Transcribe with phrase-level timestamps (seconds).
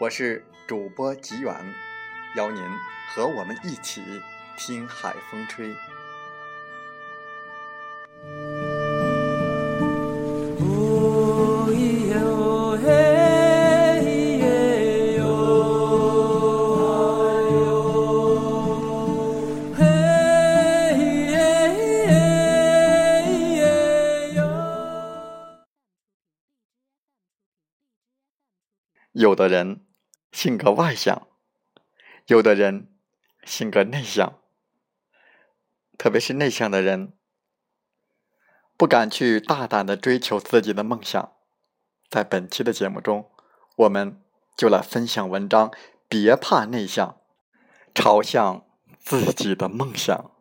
[0.00, 1.54] 我是主播吉远。
[2.34, 2.60] 邀您
[3.14, 4.02] 和我们一起
[4.56, 5.72] 听海风吹。
[29.14, 29.86] 有的人
[30.30, 31.26] 性格外向。
[32.26, 32.88] 有的人
[33.44, 34.40] 性格内向，
[35.98, 37.12] 特别是内向的人，
[38.76, 41.32] 不敢去大胆的追求自己的梦想。
[42.08, 43.30] 在本期的节目中，
[43.76, 44.20] 我们
[44.56, 45.70] 就来分享文章：
[46.08, 47.20] 别怕内向，
[47.94, 48.66] 朝向
[48.98, 50.33] 自己的梦想。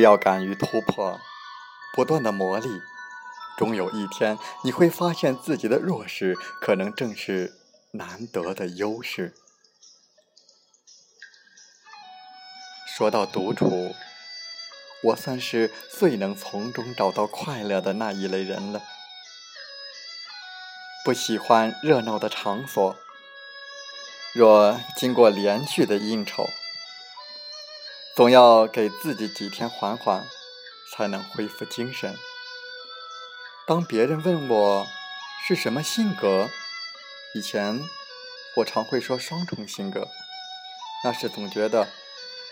[0.00, 1.20] 要敢于突破，
[1.94, 2.80] 不断的磨砺，
[3.56, 7.54] 终有一天你会发现自己的弱势，可能正是
[7.92, 9.34] 难得的优势。
[12.86, 13.94] 说到独处，
[15.04, 18.82] 我算是最能从中找到快乐的那一类人了。
[21.02, 22.96] 不喜欢热闹的场所，
[24.34, 26.46] 若经过连续的应酬。
[28.16, 30.26] 总要给自己几天缓缓，
[30.92, 32.18] 才能恢复精神。
[33.66, 34.86] 当别人问我
[35.46, 36.50] 是什么性格，
[37.34, 37.80] 以前
[38.56, 40.08] 我常会说双重性格。
[41.04, 41.88] 那是总觉得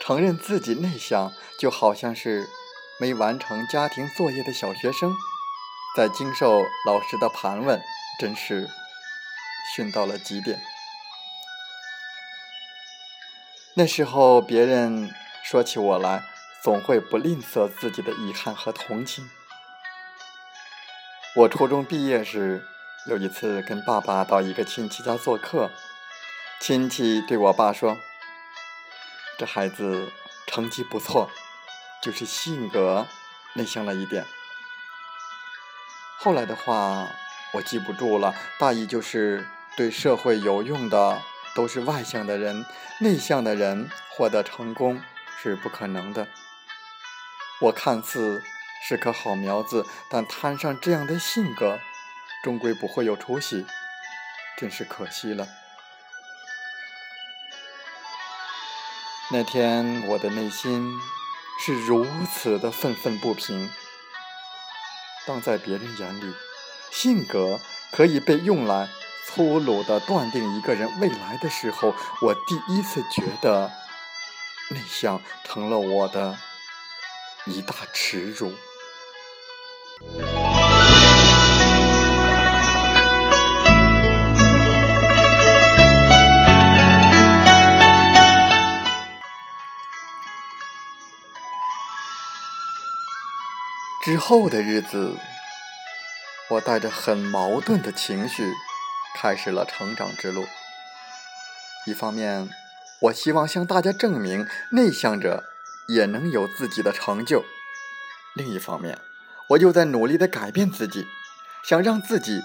[0.00, 2.46] 承认自己内向，就好像是
[2.98, 5.14] 没完成家庭作业的小学生，
[5.96, 7.80] 在经受老师的盘问，
[8.18, 8.68] 真是
[9.74, 10.60] 训到了极点。
[13.74, 15.14] 那时候别人。
[15.44, 16.24] 说起我来，
[16.62, 19.28] 总会不吝啬自己的遗憾和同情。
[21.36, 22.64] 我初中毕业时，
[23.06, 25.70] 有一次跟爸爸到一个亲戚家做客，
[26.60, 27.98] 亲戚对我爸说
[29.38, 30.10] ：“这孩子
[30.46, 31.28] 成绩不错，
[32.02, 33.06] 就是性格
[33.52, 34.24] 内向了一点。”
[36.18, 37.06] 后来的话
[37.52, 39.46] 我记不住了，大意就是
[39.76, 41.20] 对社会有用的
[41.54, 42.64] 都是外向的人，
[43.00, 45.02] 内向的人获得成功。
[45.42, 46.28] 是不可能的。
[47.60, 48.42] 我看似
[48.86, 51.78] 是棵好苗子，但摊上这样的性格，
[52.42, 53.64] 终归不会有出息，
[54.58, 55.46] 真是可惜了。
[59.30, 60.92] 那天我的内心
[61.60, 63.70] 是如此的愤愤不平。
[65.26, 66.34] 当在别人眼里，
[66.90, 67.58] 性格
[67.92, 68.88] 可以被用来
[69.24, 73.72] 粗鲁的断定一个人未来的时候，我第一次觉得。
[74.70, 76.38] 内向成了我的
[77.46, 78.54] 一大耻辱。
[94.02, 95.18] 之后的日子，
[96.50, 98.52] 我带着很矛盾的情绪，
[99.16, 100.46] 开始了成长之路。
[101.86, 102.50] 一方面，
[103.04, 105.44] 我希望向大家证明，内向者
[105.88, 107.44] 也能有自己的成就。
[108.34, 108.98] 另一方面，
[109.50, 111.06] 我又在努力的改变自己，
[111.62, 112.42] 想让自己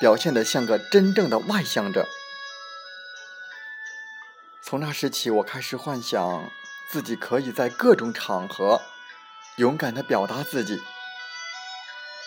[0.00, 2.06] 表现得像个真正的外向者。
[4.62, 6.50] 从那时起，我开始幻想
[6.90, 8.80] 自己可以在各种场合
[9.56, 10.80] 勇敢地表达自己。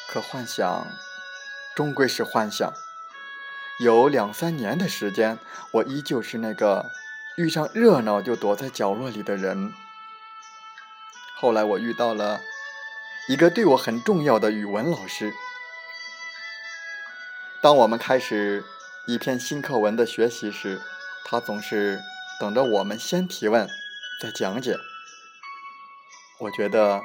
[0.08, 0.88] 可幻想
[1.76, 2.72] 终归是幻想。
[3.80, 5.40] 有两三年的时间，
[5.72, 6.92] 我依旧是那个
[7.38, 9.74] 遇上热闹就躲在角落里的人。
[11.36, 12.42] 后来，我遇到了
[13.28, 15.34] 一个对我很重要的语文老师。
[17.62, 18.64] 当我们开始
[19.08, 20.82] 一篇新课文的学习时，
[21.26, 22.00] 他总是。
[22.40, 23.70] 等着我们先提问，
[24.20, 24.76] 再讲解。
[26.40, 27.04] 我觉得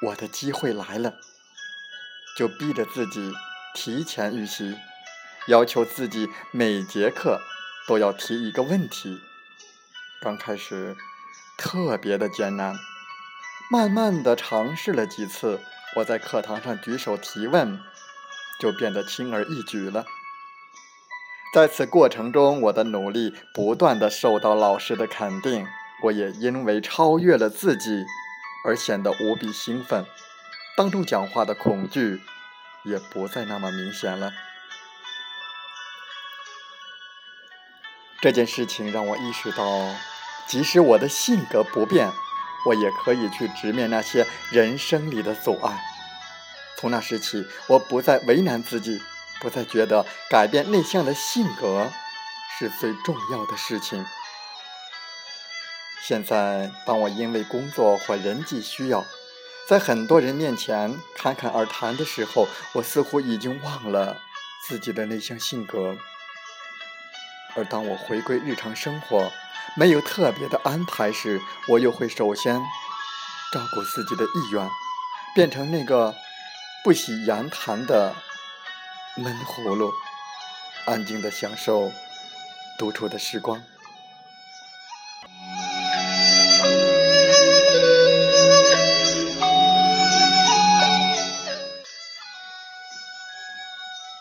[0.00, 1.12] 我的机会来了，
[2.38, 3.34] 就逼着自己
[3.74, 4.78] 提前预习，
[5.46, 7.42] 要求自己每节课
[7.86, 9.20] 都要提一个问题。
[10.22, 10.96] 刚开始
[11.58, 12.76] 特别的艰难，
[13.68, 15.58] 慢慢的尝试了几次，
[15.96, 17.80] 我在课堂上举手提问，
[18.60, 20.04] 就变得轻而易举了。
[21.52, 25.66] 在此过程中，我的努力不断的受到老师的肯定，
[26.04, 28.04] 我也因为超越了自己
[28.64, 30.06] 而显得无比兴奋，
[30.76, 32.22] 当众讲话的恐惧
[32.84, 34.32] 也不再那么明显了。
[38.20, 39.66] 这件事情让我意识到，
[40.46, 42.10] 即使我的性格不变，
[42.66, 45.82] 我也可以去直面那些人生里的阻碍。
[46.76, 49.00] 从那时起，我不再为难自己。
[49.40, 51.90] 不再觉得改变内向的性格
[52.56, 54.06] 是最重要的事情。
[56.00, 59.04] 现在，当我因为工作或人际需要，
[59.68, 64.16] 在很多人面前侃侃而谈的时候，我似乎已经忘了
[64.68, 65.96] 自己的内向性格。
[67.56, 69.32] 而当我回归日常生活，
[69.76, 72.60] 没有特别的安排时，我又会首先
[73.52, 74.68] 照顾自己的意愿，
[75.34, 76.14] 变成那个
[76.84, 78.14] 不喜言谈的。
[79.14, 79.92] 闷葫芦，
[80.86, 81.92] 安静的享受
[82.78, 83.62] 独处的时光。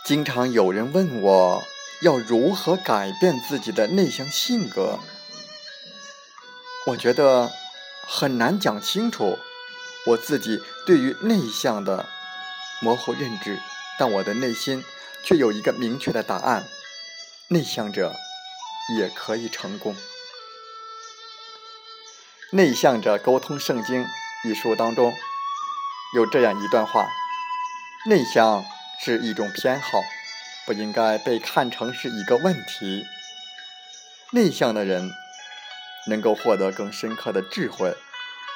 [0.03, 1.63] 经常有人问我
[2.01, 4.99] 要如何改变自己的内向性格，
[6.87, 7.51] 我觉得
[8.07, 9.37] 很难讲清楚
[10.07, 12.07] 我自己对于内向的
[12.81, 13.59] 模糊认知。
[13.99, 14.83] 但我的内心
[15.23, 16.67] 却有一个明确的答案：
[17.49, 18.15] 内向者
[18.97, 19.93] 也可以成功。
[22.49, 24.03] 《内向者沟通圣经》
[24.43, 25.13] 一书当中
[26.15, 27.07] 有这样一段话：
[28.07, 28.65] 内向
[28.99, 29.99] 是一种偏好，
[30.65, 33.05] 不应该被看成是一个问题。
[34.31, 35.11] 内向的人
[36.07, 37.95] 能够获得更深刻的智慧，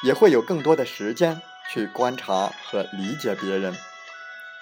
[0.03, 3.75] 也会有更多的时间去观察和理解别人。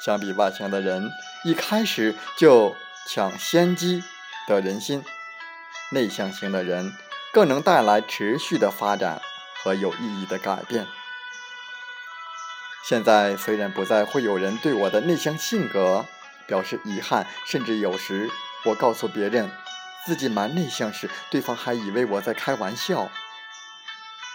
[0.03, 1.09] 相比外向的人，
[1.45, 2.75] 一开始就
[3.08, 4.03] 抢先机
[4.48, 5.01] 得人心；
[5.91, 6.91] 内向型的人
[7.31, 9.22] 更能带来持续的发展
[9.63, 10.88] 和有意义的改变。
[12.86, 16.05] 现在虽然不再会有人对我的内向性格
[16.46, 18.29] 表示遗憾，甚至有时
[18.65, 19.50] 我告诉别人
[20.05, 23.10] 自己蛮内向时，对方还以为我在开玩笑。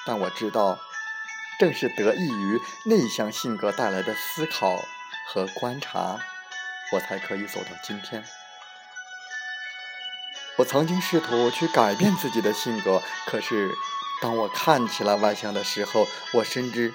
[0.06, 0.78] 但我知道，
[1.58, 4.78] 正是得益于内向性格带来的思考。
[5.30, 6.18] 和观察，
[6.90, 8.24] 我才可以走到今天。
[10.56, 13.70] 我曾经试图去改变自己的性格，可是
[14.22, 16.94] 当我看起来外向的时候，我深知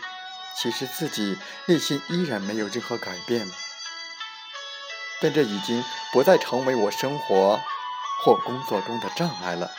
[0.59, 1.37] 其实自己
[1.67, 3.47] 内心依然没有任何改变。
[5.21, 7.61] 但这已经不再成为我生活
[8.23, 9.69] 或工作中的障碍了。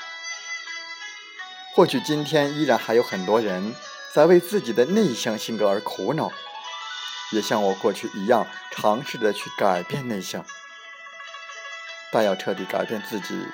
[1.74, 3.74] 或许今天依然还有很多人
[4.12, 6.30] 在为自己的内向性格而苦恼。
[7.32, 10.44] 也像我过去一样，尝试着去改变内向，
[12.12, 13.48] 但要彻底改变自己，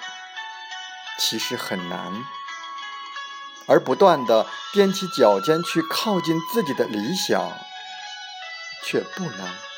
[1.18, 2.12] 其实很难；
[3.66, 7.52] 而不断的踮起脚尖去靠近自己的理想，
[8.84, 9.69] 却不难。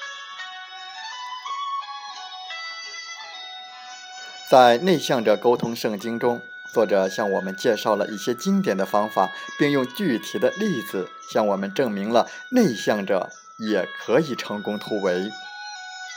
[4.52, 13.30] 在《内向者沟通圣经》中，作者向我们介绍了一些经典的方法，并用具体的例子向我们证明了内向者。
[13.56, 15.30] 也可以成功突围。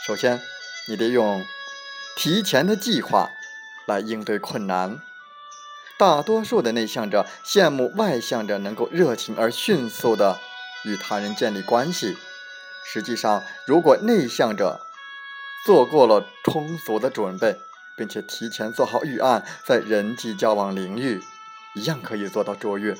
[0.05, 0.41] 首先，
[0.89, 1.45] 你得用
[2.17, 3.29] 提前的计划
[3.85, 4.99] 来应对困难。
[5.97, 10.39] 大多数的内向者羡慕外向者能够热情而迅速的
[10.83, 12.17] 与他人建立关系。
[12.83, 14.81] 实际上，如果内向者
[15.65, 17.61] 做过了充足的准备，
[17.95, 21.21] 并且提前做好预案，在人际交往领域
[21.75, 22.95] 一样可以做到卓越。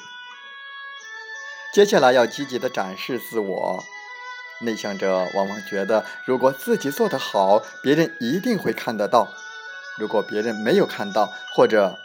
[1.74, 3.84] 接下来要积极的展示自我。
[4.62, 9.28] 内向者往往觉得，如果自己做得好，别人一定会看得到；
[9.98, 12.00] 如果别人没有看到或者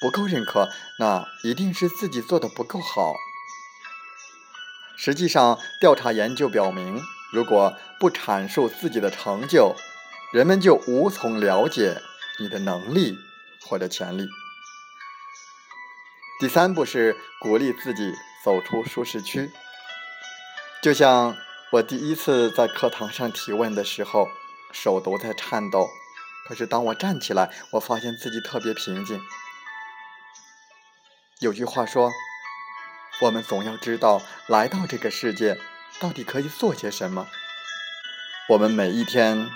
[0.00, 3.14] 不够认可，那一定是自己做的不够好。
[4.96, 7.00] 实际上，调查研究表明，
[7.32, 9.74] 如果不阐述自己的成就，
[10.30, 12.02] 人们就无从了解
[12.38, 13.16] 你的能力
[13.62, 14.28] 或者潜力。
[16.40, 18.12] 第三步是鼓励自己
[18.44, 19.50] 走出舒适区，
[20.82, 21.36] 就像。
[21.72, 24.28] 我第一次在课堂上提问的时候，
[24.70, 25.88] 手都在颤抖。
[26.46, 29.20] 可是当我站起来，我发现自己特别平静。
[31.40, 32.12] 有句话说
[33.22, 35.58] ：“我们总要知道来到这个世界
[35.98, 37.26] 到底可以做些什么。”
[38.50, 39.50] 我们每一天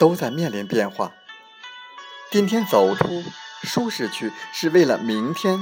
[0.00, 1.12] 都在面临变化。
[2.32, 3.22] 今天走出
[3.62, 5.60] 舒适区，是为了明天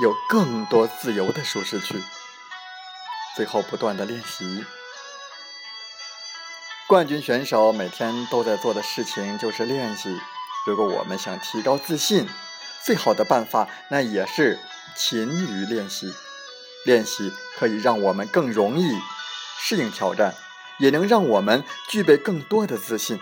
[0.00, 2.00] 有更多自由的舒适区。
[3.34, 4.64] 最后，不断的练习。
[6.86, 10.16] 冠军选手每天都在做的事情就是练习。
[10.64, 12.28] 如果我们想提高自信，
[12.84, 14.60] 最好的办法那也是
[14.94, 16.06] 勤于练习。
[16.84, 18.96] 练习可以让我们更容易
[19.58, 20.36] 适应挑战，
[20.78, 23.18] 也能让我们具备更多的自信，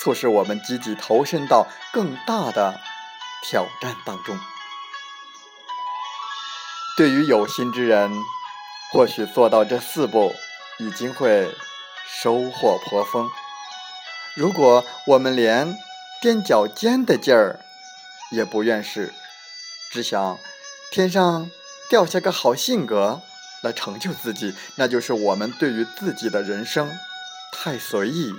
[0.00, 2.80] 促使我们积极投身到更大的
[3.42, 4.38] 挑战当中。
[6.96, 8.12] 对于有心之人，
[8.92, 10.34] 或许做到这四步
[10.78, 11.54] 已经会。
[12.10, 13.30] 收获颇丰。
[14.34, 15.76] 如果我们连
[16.22, 17.60] 踮脚尖的劲儿
[18.32, 19.12] 也不愿使，
[19.92, 20.38] 只想
[20.90, 21.50] 天上
[21.90, 23.20] 掉下个好性格
[23.60, 26.90] 来成就自己，那就是我们对于自己的人生
[27.52, 28.34] 太随意、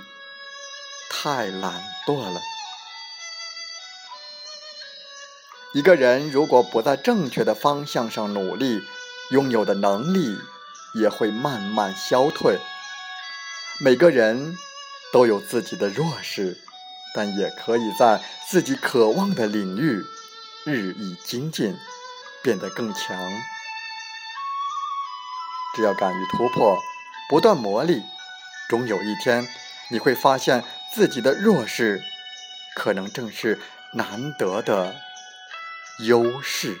[1.10, 2.40] 太懒惰了。
[5.74, 8.80] 一个人如果不在正确的方向上努力，
[9.30, 10.38] 拥有的能力
[10.94, 12.58] 也会慢慢消退。
[13.80, 14.56] 每个人
[15.12, 16.58] 都有自己的弱势，
[17.14, 20.04] 但也可以在自己渴望的领域
[20.64, 21.76] 日益精进，
[22.42, 23.16] 变得更强。
[25.76, 26.76] 只要敢于突破，
[27.28, 28.02] 不断磨砺，
[28.68, 29.48] 终有一天
[29.88, 32.02] 你会发现自己的弱势，
[32.74, 33.58] 可能正是
[33.92, 34.94] 难得的
[36.00, 36.80] 优势。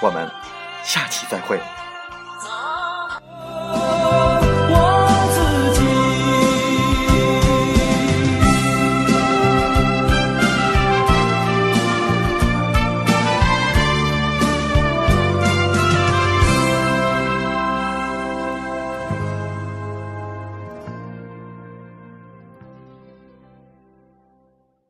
[0.00, 0.30] 我们
[0.82, 1.60] 下期再会。